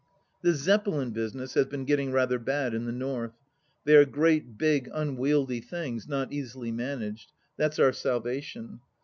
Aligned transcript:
The 0.41 0.53
Zeppelin 0.55 1.11
business 1.11 1.53
has 1.53 1.67
been 1.67 1.85
getting 1.85 2.11
rather 2.11 2.39
bad 2.39 2.73
in 2.73 2.85
the 2.85 2.91
North. 2.91 3.33
They 3.85 3.95
are 3.95 4.03
great, 4.03 4.57
big, 4.57 4.89
unwieldy 4.91 5.61
things, 5.61 6.07
not 6.07 6.33
easily 6.33 6.71
managed; 6.71 7.31
that's 7.55 7.77
our 7.77 7.93
salvation. 7.93 8.79